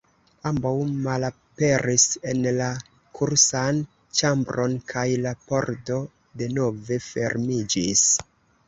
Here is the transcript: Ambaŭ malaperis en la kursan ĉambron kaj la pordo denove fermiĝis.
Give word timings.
Ambaŭ 0.51 0.69
malaperis 1.07 2.05
en 2.31 2.41
la 2.61 2.71
kursan 3.19 3.83
ĉambron 4.21 4.77
kaj 4.95 5.07
la 5.29 5.37
pordo 5.53 6.03
denove 6.43 7.01
fermiĝis. 7.13 8.07